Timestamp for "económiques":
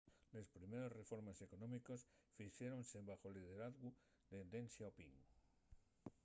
1.47-2.01